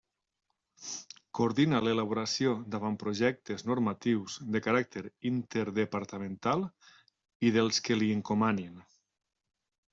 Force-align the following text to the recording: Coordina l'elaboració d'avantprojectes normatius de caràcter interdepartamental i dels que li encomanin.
Coordina 1.39 1.81
l'elaboració 1.87 2.53
d'avantprojectes 2.75 3.65
normatius 3.73 4.39
de 4.57 4.63
caràcter 4.69 5.05
interdepartamental 5.33 6.67
i 7.51 7.55
dels 7.61 7.85
que 7.89 8.03
li 8.03 8.13
encomanin. 8.19 8.85